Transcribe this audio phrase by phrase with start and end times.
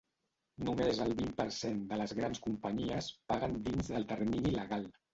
[0.69, 4.95] Només el vint per cent de les grans companyies paguen dins del termini legal.